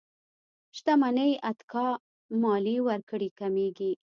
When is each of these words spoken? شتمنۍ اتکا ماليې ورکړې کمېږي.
شتمنۍ 0.77 1.31
اتکا 1.49 1.87
ماليې 2.41 2.77
ورکړې 2.87 3.29
کمېږي. 3.39 3.91